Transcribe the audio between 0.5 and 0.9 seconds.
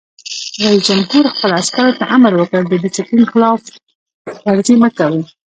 رئیس